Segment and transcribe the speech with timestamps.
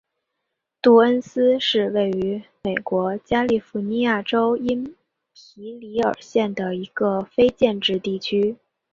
[0.81, 4.95] 杜恩斯是位于美国加利福尼亚州因
[5.31, 8.57] 皮里尔县的一个非建制地区。